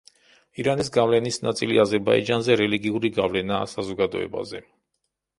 [0.61, 4.63] ირანის გავლენის ნაწილი აზერბაიჯანზე რელიგიური გავლენაა საზოგადოებაზე.